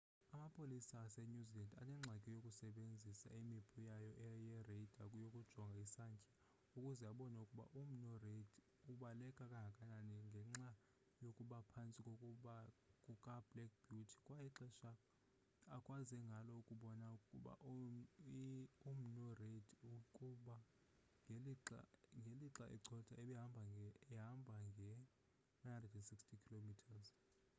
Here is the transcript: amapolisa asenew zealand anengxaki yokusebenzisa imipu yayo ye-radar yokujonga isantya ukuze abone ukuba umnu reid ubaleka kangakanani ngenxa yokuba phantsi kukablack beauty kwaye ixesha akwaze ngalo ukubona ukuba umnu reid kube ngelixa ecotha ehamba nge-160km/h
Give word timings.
amapolisa 0.35 0.95
asenew 1.07 1.43
zealand 1.51 1.79
anengxaki 1.81 2.29
yokusebenzisa 2.35 3.27
imipu 3.41 3.75
yayo 3.87 4.09
ye-radar 4.47 5.11
yokujonga 5.35 5.79
isantya 5.87 6.29
ukuze 6.77 7.03
abone 7.11 7.37
ukuba 7.45 7.65
umnu 7.81 8.09
reid 8.23 8.49
ubaleka 8.91 9.43
kangakanani 9.51 10.13
ngenxa 10.29 10.69
yokuba 11.23 11.57
phantsi 11.71 11.99
kukablack 13.05 13.73
beauty 13.89 14.15
kwaye 14.25 14.45
ixesha 14.49 14.91
akwaze 15.75 16.15
ngalo 16.27 16.51
ukubona 16.61 17.07
ukuba 17.17 17.53
umnu 17.71 19.25
reid 19.41 19.65
kube 20.15 20.31
ngelixa 22.19 22.63
ecotha 22.75 23.15
ehamba 24.09 24.53
nge-160km/h 24.65 27.09